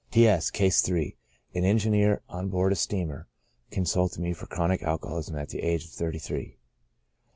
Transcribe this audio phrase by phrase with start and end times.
[0.09, 0.25] T.
[0.27, 1.15] S'—, (Case 3,)
[1.53, 3.25] an engineer on board a steamboat,
[3.71, 6.57] con sulted me for chronic alcoholism at the age of thirty three.